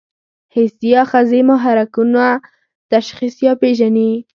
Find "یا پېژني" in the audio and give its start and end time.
3.45-4.11